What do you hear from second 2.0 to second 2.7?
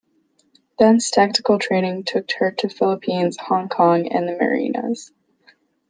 took her to